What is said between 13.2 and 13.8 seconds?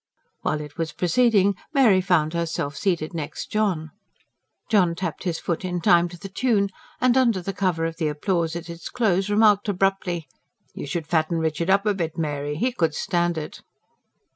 it."